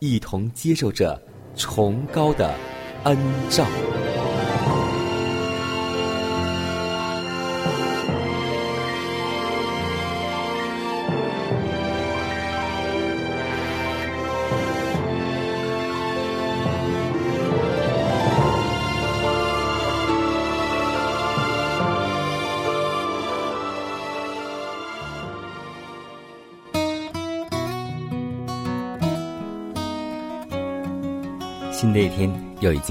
[0.00, 1.20] 一同接受着
[1.54, 2.54] 崇高的
[3.04, 3.16] 恩
[3.50, 3.66] 照。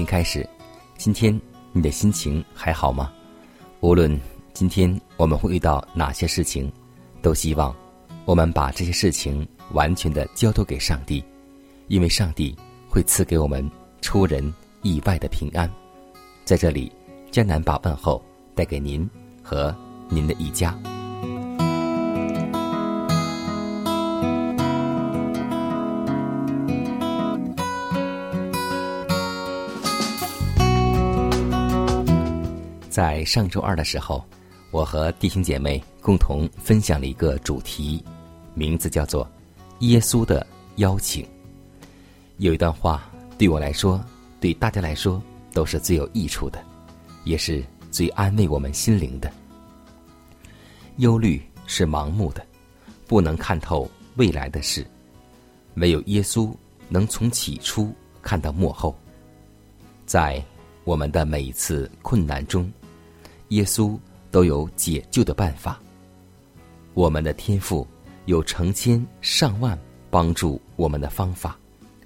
[0.00, 0.48] 经开始，
[0.96, 1.38] 今天
[1.72, 3.12] 你的心情还好吗？
[3.80, 4.18] 无论
[4.54, 6.72] 今天我们会遇到哪些事情，
[7.20, 7.76] 都希望
[8.24, 11.22] 我们把这些事情完全的交托给上帝，
[11.88, 12.56] 因为上帝
[12.88, 14.42] 会赐给我们出人
[14.80, 15.70] 意外的平安。
[16.46, 16.90] 在这里，
[17.30, 19.06] 江南把问候带给您
[19.42, 19.76] 和
[20.08, 20.74] 您的一家。
[33.00, 34.22] 在上周二的时候，
[34.70, 38.04] 我和弟兄姐妹共同分享了一个主题，
[38.52, 39.26] 名字叫做
[39.80, 40.46] “耶稣的
[40.76, 41.26] 邀请”。
[42.36, 43.98] 有一段话对我来说，
[44.38, 45.18] 对大家来说
[45.54, 46.62] 都是最有益处的，
[47.24, 49.32] 也是最安慰我们心灵的。
[50.98, 52.46] 忧虑是盲目的，
[53.06, 54.84] 不能看透未来的事；
[55.76, 56.54] 唯有耶稣
[56.90, 58.94] 能从起初看到幕后。
[60.04, 60.44] 在
[60.84, 62.70] 我们的每一次困难中，
[63.50, 63.96] 耶稣
[64.30, 65.80] 都有解救的办法。
[66.94, 67.86] 我们的天赋
[68.26, 69.78] 有成千上万
[70.10, 71.56] 帮助我们的方法，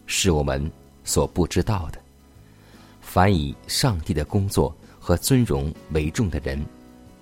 [0.06, 0.70] 是我们
[1.04, 1.98] 所不知道的。
[3.00, 6.62] 凡以上帝的工作和尊荣为重的人，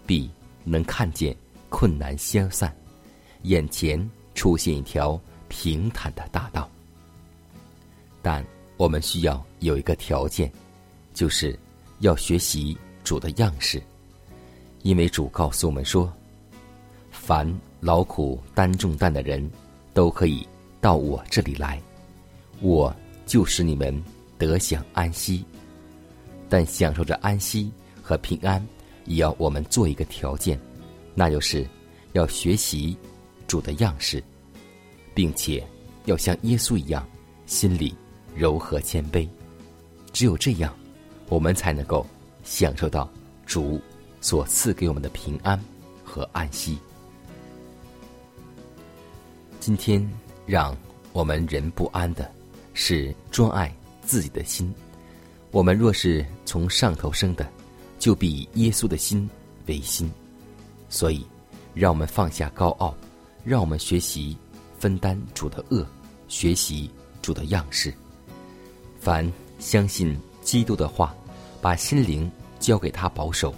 [0.07, 0.31] 必
[0.65, 1.37] 能看见
[1.69, 2.75] 困难消散，
[3.43, 6.69] 眼前出现一条平坦的大道。
[8.23, 8.45] 但
[8.77, 10.51] 我们需要有一个条件，
[11.13, 11.59] 就是
[11.99, 13.83] 要学习主的样式。
[14.83, 16.13] 因为主告诉我们说
[17.11, 17.49] ：“凡
[17.81, 19.49] 劳苦担重担的人，
[19.95, 20.47] 都可以
[20.81, 21.81] 到我这里来，
[22.61, 22.95] 我
[23.25, 24.03] 就使你们
[24.39, 25.45] 得享安息。
[26.49, 27.71] 但享受着安息
[28.03, 28.61] 和平安，
[29.05, 30.61] 也要我们做一个条件，
[31.15, 31.65] 那就是
[32.13, 32.97] 要学习
[33.47, 34.23] 主的样式，
[35.15, 35.65] 并且
[36.07, 37.09] 要像耶稣一样，
[37.47, 37.95] 心里
[38.35, 39.29] 柔和谦卑。
[40.13, 40.75] 只有这样，
[41.29, 42.05] 我们才能够
[42.43, 43.09] 享受到
[43.47, 43.81] 主。”
[44.23, 45.63] 所赐给我们的平安
[46.03, 46.79] 和安息。
[49.61, 50.11] 今天
[50.47, 50.75] 让
[51.13, 52.33] 我们人不安的
[52.73, 54.75] 是专爱自己的心。
[55.51, 57.47] 我们若是从上头生的，
[57.99, 59.29] 就必以耶稣的心
[59.67, 60.11] 为心。
[60.89, 61.27] 所以，
[61.75, 62.95] 让我们放下高傲，
[63.45, 64.37] 让我们学习
[64.79, 65.87] 分担主的恶，
[66.29, 66.91] 学习
[67.21, 67.93] 主的样式。
[68.99, 71.15] 凡相信基督的话，
[71.61, 73.55] 把心灵交给他保守。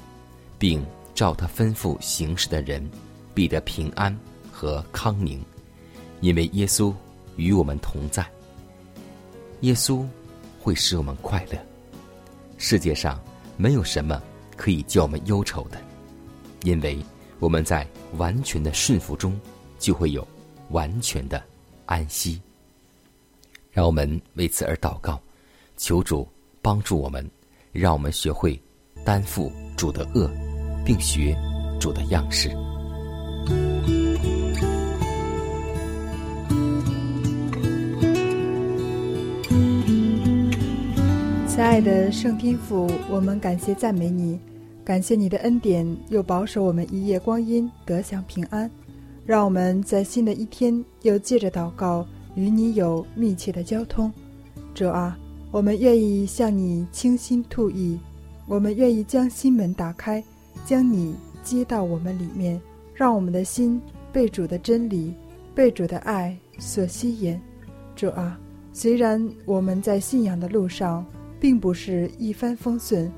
[0.58, 0.84] 并
[1.14, 2.88] 照他吩咐行事的人，
[3.34, 4.16] 必得平安
[4.50, 5.44] 和康宁，
[6.20, 6.92] 因为耶稣
[7.36, 8.26] 与我们同在。
[9.60, 10.06] 耶稣
[10.60, 11.58] 会使我们快乐。
[12.58, 13.20] 世界上
[13.56, 14.22] 没有什么
[14.56, 15.78] 可以叫我们忧愁的，
[16.62, 16.98] 因为
[17.40, 17.86] 我们在
[18.16, 19.38] 完全的顺服中，
[19.78, 20.26] 就会有
[20.70, 21.42] 完全的
[21.86, 22.40] 安息。
[23.70, 25.20] 让我们为此而祷告，
[25.76, 26.28] 求主
[26.62, 27.28] 帮助我们，
[27.72, 28.60] 让我们学会
[29.04, 30.30] 担负主的恶。
[30.84, 31.36] 并学
[31.81, 32.50] 主的样式。
[41.48, 44.38] 亲爱的圣天父，我们感谢赞美你，
[44.84, 48.69] 感谢你的恩典，又保守我们一夜光阴得享平安，
[49.25, 52.04] 让我们在新的一天又借着祷告
[52.34, 54.12] 与你有密切的交通。
[54.75, 55.16] 主啊，
[55.52, 57.98] 我们愿意向你倾心吐意，
[58.46, 60.22] 我们愿意将心门打开，
[60.64, 62.60] 将你接到我们里面，
[62.94, 63.80] 让我们的心
[64.12, 65.14] 被主的真理、
[65.54, 67.40] 被主的爱所吸引。
[67.96, 68.38] 主啊，
[68.72, 71.04] 虽然我们在信仰的路上
[71.38, 73.10] 并不是一帆风顺。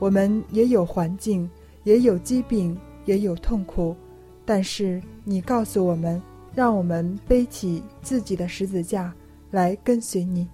[0.00, 1.48] 我们也有环境，
[1.84, 3.94] 也有疾病，也有痛苦，
[4.44, 6.20] 但是你告诉我们，
[6.52, 9.14] 让我们背起自己的十字架
[9.50, 10.46] 来跟随你。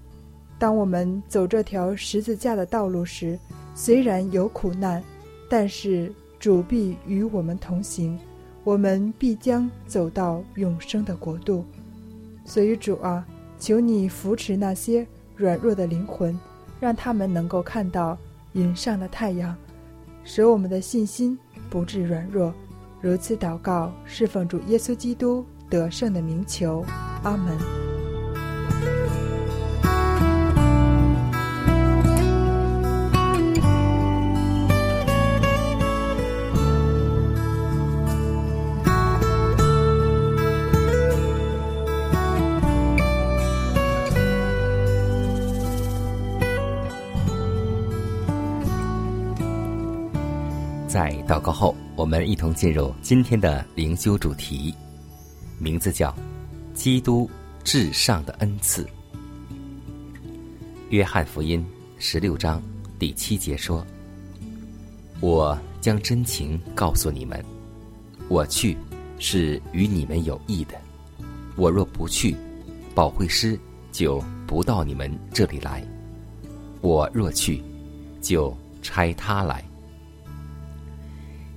[0.59, 3.37] 当我们走这条十字架的道路时，
[3.75, 5.03] 虽然有苦难，
[5.49, 8.19] 但是主必与我们同行，
[8.65, 11.65] 我们必将走到永生的国度。
[12.45, 13.25] 所以主啊，
[13.61, 15.07] 求你扶持那些
[15.37, 16.37] 软弱的灵魂，
[16.81, 18.19] 让他们能够看到。
[18.53, 19.57] 云上的太阳，
[20.25, 21.39] 使我们的信心
[21.71, 22.53] 不致软弱。
[23.01, 26.85] 如此祷告，侍奉主耶稣基督得胜的名求，
[27.23, 27.90] 阿门。
[50.91, 54.75] 在祷告后，我们一同进入今天的灵修主题，
[55.57, 56.13] 名字叫
[56.75, 57.31] “基督
[57.63, 58.85] 至上的恩赐”。
[60.91, 61.65] 约翰福音
[61.97, 62.61] 十六章
[62.99, 63.87] 第七节说
[65.23, 67.41] ：“我将真情告诉你们，
[68.29, 68.77] 我去
[69.21, 70.75] 是与你们有益的。
[71.55, 72.35] 我若不去，
[72.97, 73.57] 保惠师
[73.93, 75.85] 就不到你们这里来；
[76.81, 77.63] 我若去，
[78.21, 78.53] 就
[78.83, 79.65] 差他来。”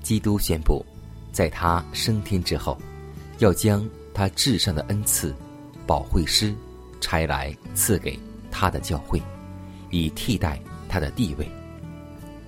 [0.04, 0.86] 基督宣布，
[1.32, 2.78] 在他升天之后，
[3.40, 3.84] 要将
[4.14, 5.34] 他至上的恩赐——
[5.88, 6.54] 保惠师，
[7.02, 8.20] 差来赐给
[8.52, 9.20] 他的教会，
[9.90, 11.50] 以替代他的地位。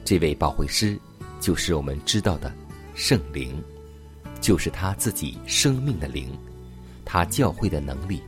[0.04, 1.00] 这位保惠师，
[1.40, 2.54] 就是我们知道的
[2.94, 3.64] 圣灵，
[4.42, 6.38] 就是他自己生命的灵，
[7.04, 8.22] 他教会的能力，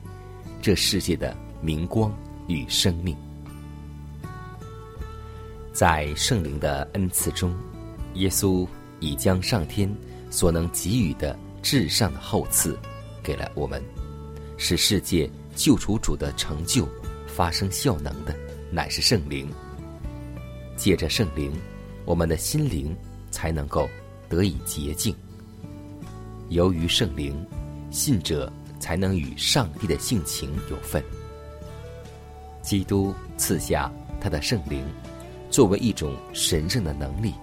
[0.62, 2.12] 这世界的明光
[2.48, 3.16] 与生命。
[5.74, 7.54] 在圣灵的恩赐中，
[8.16, 8.66] 耶稣。
[9.00, 9.94] 已将上天
[10.30, 12.78] 所能给予的至上的厚赐
[13.24, 13.84] 给了我们，
[14.58, 16.88] 使世界救赎主的成就
[17.28, 18.36] 发生效能的，
[18.72, 19.50] 乃是圣灵。
[20.76, 21.52] 借着圣灵，
[22.06, 22.96] 我们的心灵
[23.32, 23.90] 才能够
[24.30, 25.16] 得以洁净。
[26.50, 27.36] 由于圣灵，
[27.92, 31.04] 信者才能与上帝的性情有份。
[32.62, 33.92] 基督赐下
[34.22, 34.86] 他的圣灵，
[35.50, 37.34] 作为一种神圣的能力。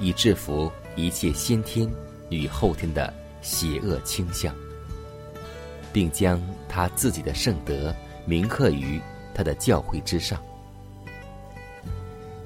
[0.00, 1.88] 以制服一切先天
[2.30, 3.12] 与后天的
[3.42, 4.54] 邪恶倾向，
[5.92, 7.94] 并将他自己的圣德
[8.24, 8.98] 铭刻于
[9.34, 10.42] 他的教会之上。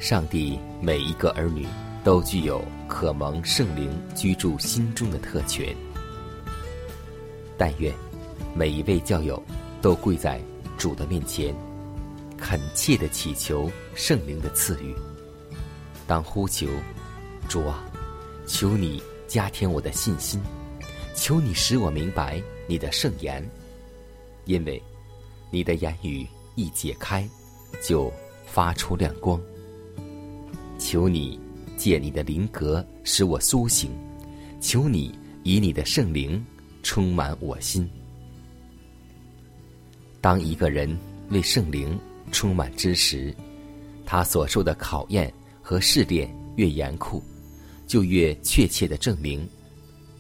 [0.01, 1.67] 上帝每一个儿女
[2.03, 5.75] 都具有可蒙圣灵居住心中的特权。
[7.57, 7.95] 但愿
[8.53, 9.41] 每一位教友
[9.81, 10.41] 都跪在
[10.77, 11.55] 主的面前，
[12.37, 14.93] 恳切的祈求圣灵的赐予。
[16.07, 16.67] 当呼求。
[17.49, 17.85] 主啊，
[18.47, 20.41] 求你加添我的信心，
[21.15, 23.43] 求你使我明白你的圣言，
[24.45, 24.83] 因为
[25.51, 27.29] 你的言语一解开，
[27.83, 28.13] 就
[28.47, 29.41] 发出亮光。
[30.79, 31.39] 求你
[31.77, 33.91] 借你的灵格使我苏醒，
[34.61, 36.45] 求你以你的圣灵
[36.83, 37.89] 充满我心。
[40.21, 40.99] 当一个人
[41.31, 41.99] 为圣灵
[42.33, 43.35] 充满之时，
[44.05, 45.33] 他所受的考验
[45.63, 47.23] 和试炼越严酷。
[47.95, 49.49] 就越确切的证明，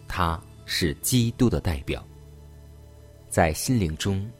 [0.07, 2.07] 他是基督的代表。
[3.28, 4.31] 在心灵中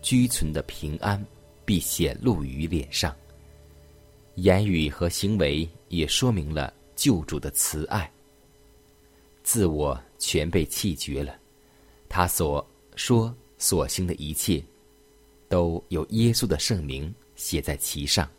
[0.00, 1.20] 居存的平安，
[1.64, 3.12] 必显露于脸上。
[4.36, 8.08] 言语和行为也说明了救主的慈爱。
[9.42, 11.36] 自我全被弃绝了，
[12.08, 14.62] 他所说所行的一切，
[15.48, 18.30] 都有耶稣的圣名写在其上。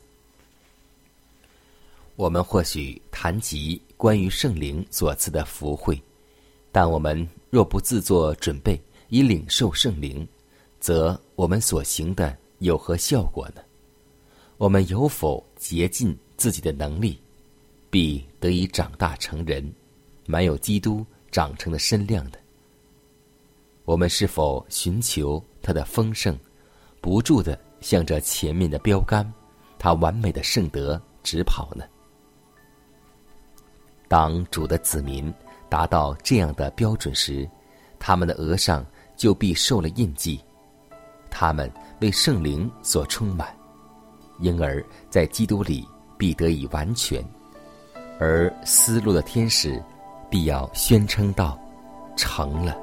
[2.16, 6.02] 我们或许谈及关于圣灵所赐的福慧，
[6.72, 10.26] 但我们若不自作准备以领受圣灵，
[10.80, 13.62] 则我们所行的有何效果呢？
[14.58, 17.20] 我们有否竭尽自己的能力，
[17.90, 19.70] 必得以长大成人，
[20.26, 22.40] 满有基督长成的身量的？
[23.84, 26.38] 我们是否寻求他的丰盛，
[27.02, 29.30] 不住的向着前面的标杆，
[29.78, 31.84] 他完美的圣德直跑呢？
[34.08, 35.34] 当主的子民
[35.70, 37.50] 达到这样的标准时，
[38.00, 38.86] 他们的额上
[39.16, 40.40] 就必受了印记，
[41.30, 41.72] 他们
[42.02, 43.48] 为圣灵所充满，
[44.40, 47.24] 因而，在基督里必得以完全。
[48.20, 49.82] 而思路的天使，
[50.30, 51.60] 必要宣称道
[52.16, 52.78] ：“成了。”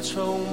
[0.00, 0.49] 充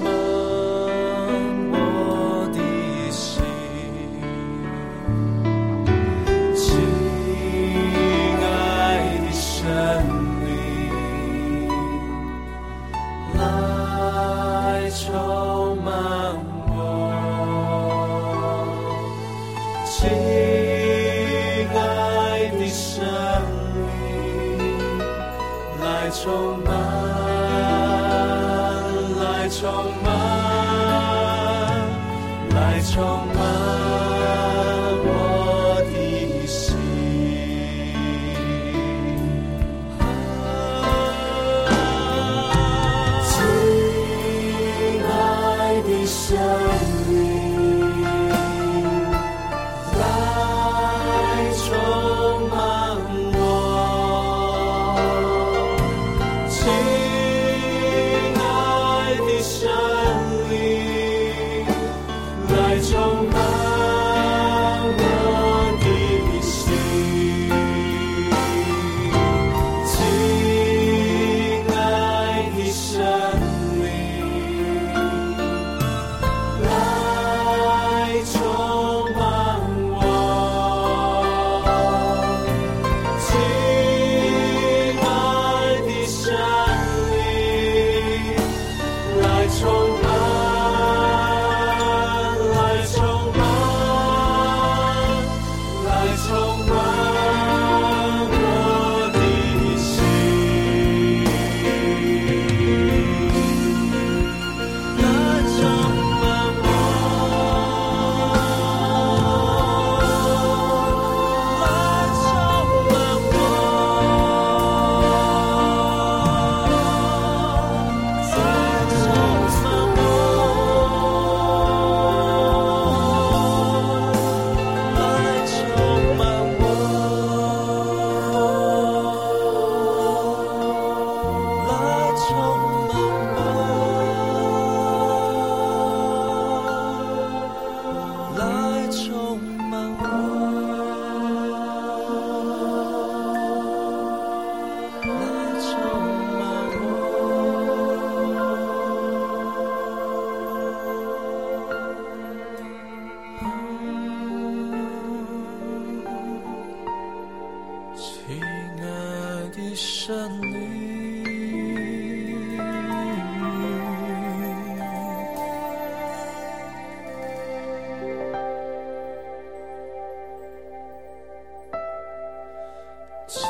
[173.28, 173.42] 亲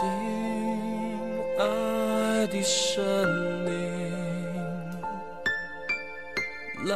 [1.60, 3.72] 爱的神灵，
[6.88, 6.96] 来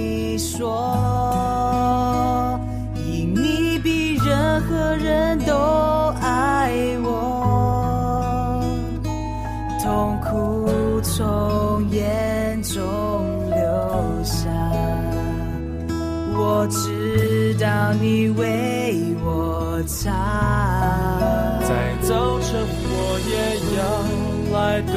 [0.31, 0.63] 你说，
[2.95, 5.53] 因你比任何人都
[6.21, 6.71] 爱
[7.03, 8.63] 我，
[9.83, 12.79] 痛苦从眼中
[13.49, 13.59] 流
[14.23, 14.47] 下，
[16.37, 20.13] 我知道你为我擦。
[21.59, 23.35] 在早晨，我也
[23.75, 23.79] 要
[24.57, 24.95] 来对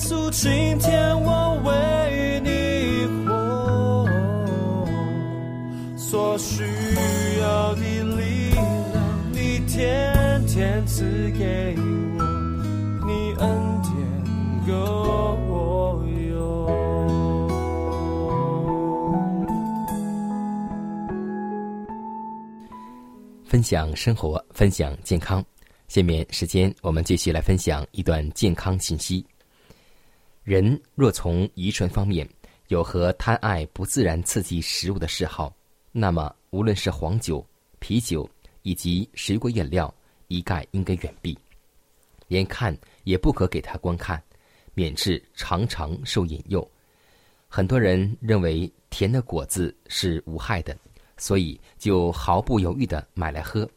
[0.00, 4.08] 稣，今天我为你活，
[5.94, 6.64] 所需
[7.38, 7.82] 要的
[8.16, 8.64] 力量，
[9.30, 11.04] 你天天赐
[11.38, 11.76] 给
[12.16, 12.24] 我，
[13.06, 13.46] 你恩
[13.82, 13.92] 典
[14.66, 16.30] 够用。
[23.44, 25.44] 分享生活，分享健康。
[25.88, 29.26] 下面时间，我们继续来分享一段健康信息。
[30.50, 32.28] 人若从遗传方面
[32.70, 35.54] 有和贪爱不自然刺激食物的嗜好，
[35.92, 37.46] 那么无论是黄酒、
[37.78, 38.28] 啤酒
[38.62, 39.94] 以及水果饮料，
[40.26, 41.38] 一概应该远避，
[42.26, 44.20] 连看也不可给他观看，
[44.74, 46.68] 免致常常受引诱。
[47.46, 50.76] 很多人认为甜的果子是无害的，
[51.16, 53.70] 所以就毫不犹豫地买来喝。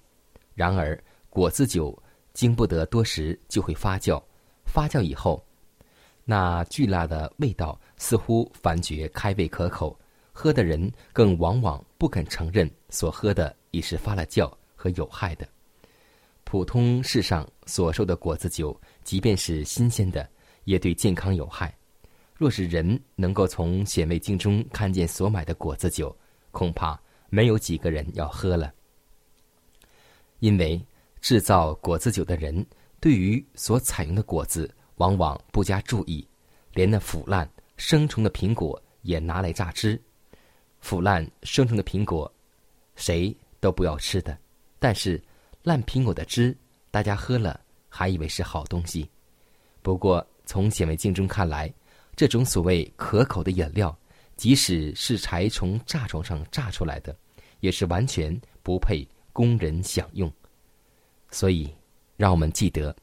[0.56, 1.96] 然而，果子酒
[2.34, 4.20] 经不得多时就会发酵，
[4.66, 5.46] 发酵以后，
[6.26, 9.98] 那巨辣的味道似乎反觉开胃可口，
[10.32, 15.48] 喝的人更往往不肯承认所喝的已是发了酵和有害的。
[16.44, 20.30] 普通世上所售的果子酒，即便是新鲜的，
[20.66, 21.76] 也对健康有害。
[22.36, 26.16] 若是人能够从显微镜中看见所买的果子酒，
[26.52, 28.74] 恐怕没有几个人要喝了。
[30.40, 30.80] 因为
[31.22, 32.66] 制造果子酒的人
[33.00, 36.26] 对于所采用的果子往往不加注意，
[36.74, 40.02] 连那腐烂生虫的苹果也拿来榨汁。
[40.80, 42.32] 腐烂生虫的苹果，
[42.96, 44.38] 谁都不要吃的。
[44.80, 45.22] 但是
[45.64, 46.56] 烂苹果的汁，
[46.92, 49.10] 大家喝了还以为是好东西。
[49.82, 51.74] 不过从显微镜中看来，
[52.16, 53.98] 这种所谓可口的饮料，
[54.36, 57.16] 即使是柴从榨床上榨出来的，
[57.62, 60.32] 也是完全不配供人享用。
[61.32, 61.74] 所以，
[62.18, 62.96] 让我们记得，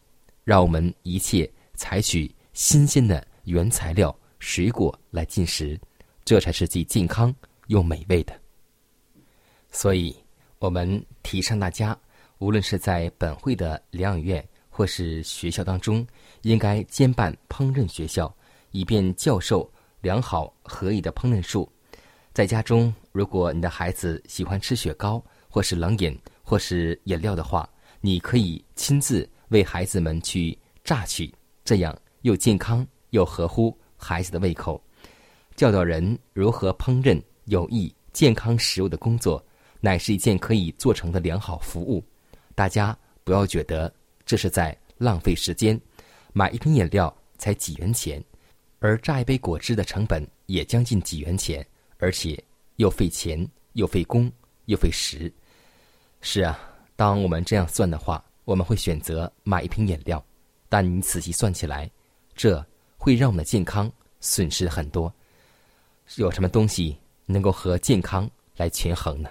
[0.45, 5.81] 让我们一切采取新鲜的原材料水果来进食，
[6.27, 7.35] 这才是既健康
[7.69, 8.39] 又美味的。
[9.71, 10.15] 所以，
[10.59, 11.99] 我们提倡大家，
[12.37, 16.07] 无论是在本会的疗养院或是学校当中，
[16.43, 18.31] 应该兼办烹饪学校。
[18.73, 19.69] 以便教授
[20.03, 21.69] 良好合宜的烹饪术。
[22.35, 27.69] 在家中，如果你的孩子喜欢吃雪糕，或是冷饮，或是饮料的话，
[28.03, 31.35] 你可以亲自为孩子们去榨取，
[31.71, 34.83] 这样又健康又合乎孩子的胃口。
[35.55, 39.41] 教导人如何烹饪有益健康食物的工作，
[39.79, 42.05] 乃是一件可以做成的良好服务。
[42.57, 43.95] 大家不要觉得
[44.27, 45.81] 这是在浪费时间，
[46.33, 48.21] 买一瓶饮料才几元钱。
[48.81, 51.65] 而榨一杯果汁的成本也将近几元钱，
[51.99, 52.37] 而且
[52.79, 54.29] 又费钱又费工
[54.65, 55.33] 又费时。
[56.21, 56.59] 是啊，
[56.97, 60.21] 当我们这样算的话，我们会选择买一瓶饮料。
[60.71, 61.91] 但你仔细算起来，
[62.35, 62.65] 这
[62.97, 65.13] 会让我们的健康损失很多。
[66.17, 69.29] 有什么东西能够和健康来权衡呢？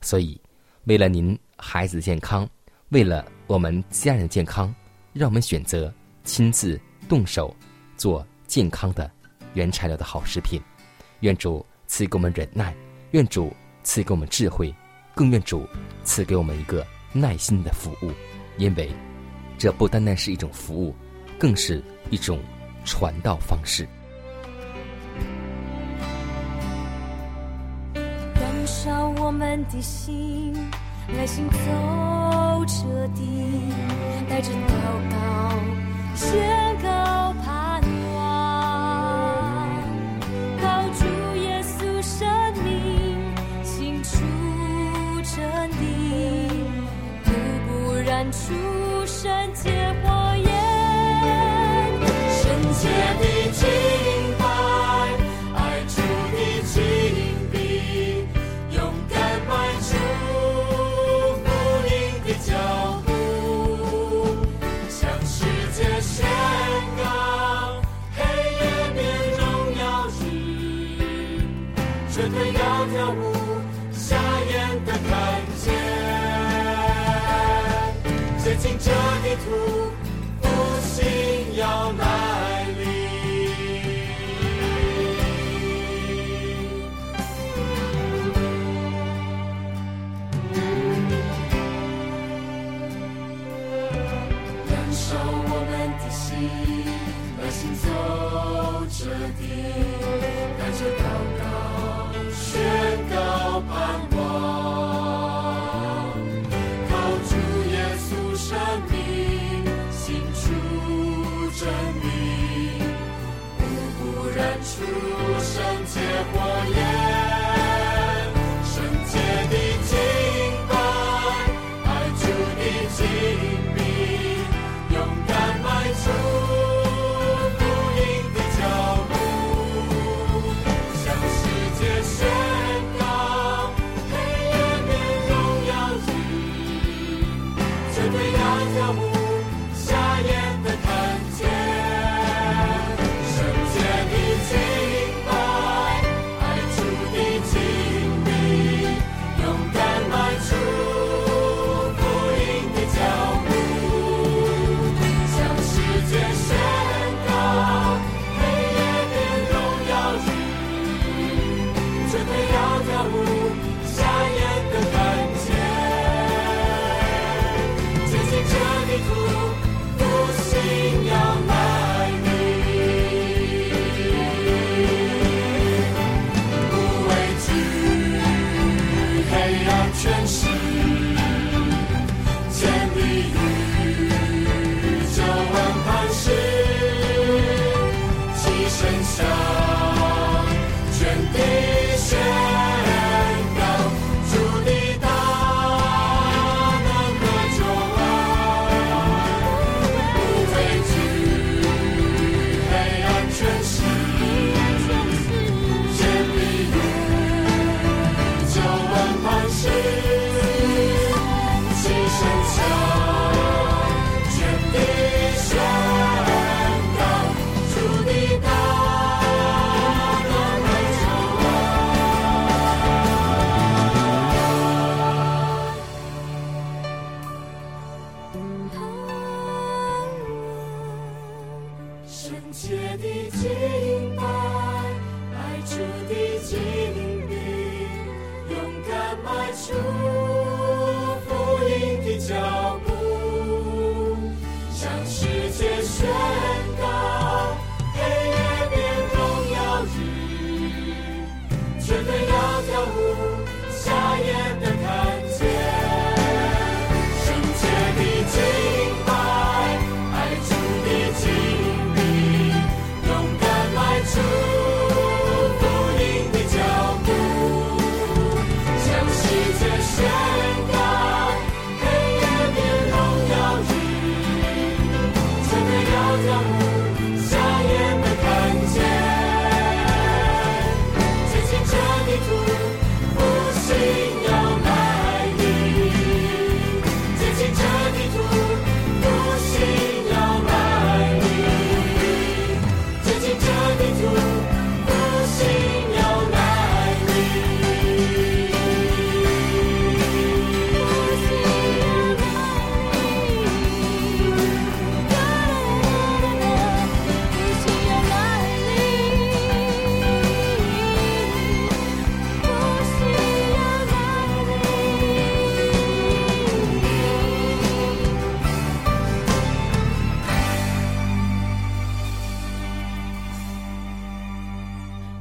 [0.00, 0.40] 所以，
[0.84, 2.48] 为了您孩子的健康，
[2.88, 4.74] 为了我们家人的健康，
[5.12, 5.92] 让我们选择
[6.24, 7.54] 亲自动手
[7.96, 9.10] 做健康的
[9.54, 10.60] 原材料的好食品。
[11.20, 12.74] 愿主赐给我们忍耐，
[13.10, 14.74] 愿主赐给我们智慧，
[15.14, 15.68] 更愿主
[16.04, 18.10] 赐给我们一个耐心的服务，
[18.56, 18.90] 因为
[19.60, 20.96] 这不单单是一种服务，
[21.38, 22.40] 更是一种
[22.82, 23.86] 传道方式。
[27.92, 30.54] 燃烧我们的心，
[31.14, 33.70] 来行走彻底，
[34.30, 34.54] 带着祷
[35.10, 35.52] 告，
[36.14, 36.40] 宣
[36.82, 37.82] 告盼
[38.14, 39.68] 望，
[40.58, 41.04] 靠主
[41.36, 42.26] 耶稣生
[42.64, 43.14] 命，
[43.62, 44.16] 行出
[45.36, 46.48] 真理，
[47.26, 47.34] 永
[47.68, 48.54] 不燃出
[49.22, 49.79] 山间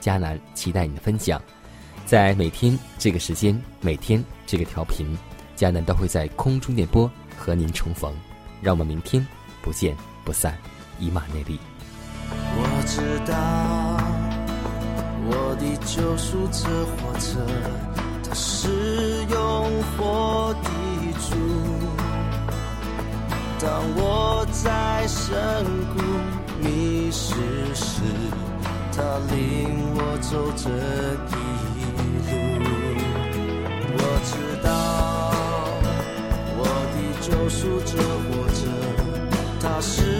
[0.00, 1.40] 迦南期待你的分享。
[2.06, 5.16] 在每天这个时间，每天这个调频，
[5.56, 8.12] 迦南都会在空中电波和您重逢。
[8.60, 9.26] 让我们明天
[9.62, 10.58] 不见不散，
[10.98, 11.58] 以马内利。
[12.32, 13.34] 我知道
[15.26, 17.34] 我的救赎者活着，
[18.28, 18.68] 他是
[19.30, 20.68] 用火的
[21.28, 21.36] 主。
[23.60, 25.26] 当我在深
[25.94, 26.02] 谷
[26.62, 27.34] 迷失
[27.74, 28.02] 时，
[28.92, 28.98] 他
[29.32, 29.36] 领
[29.94, 30.68] 我走这
[31.30, 31.38] 一
[32.58, 32.64] 路。
[33.96, 34.30] 我知
[34.62, 34.68] 道
[36.58, 36.60] 我
[36.92, 37.92] 的救赎者
[38.26, 38.62] 活着，
[39.60, 40.19] 他是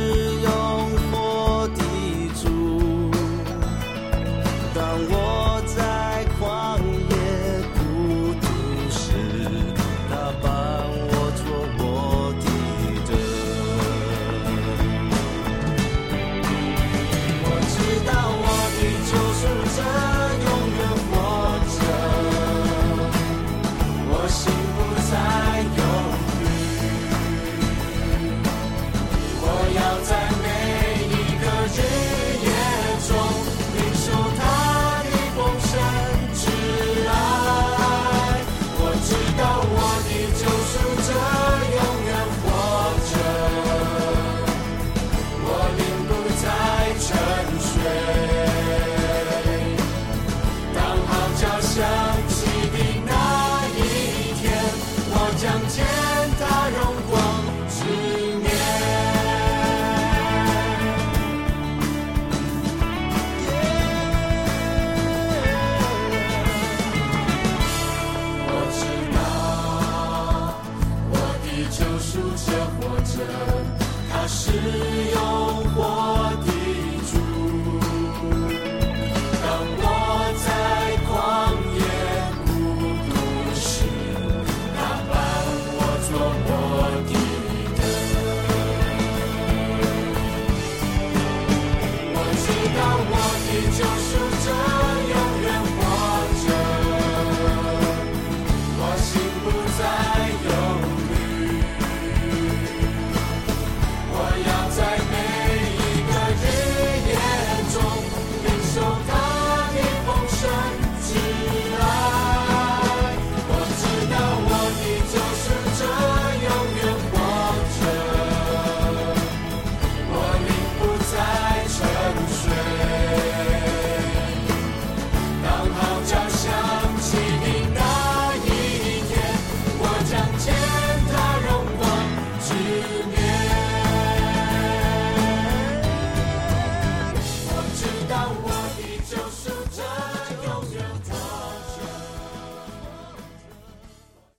[93.68, 94.29] 就是。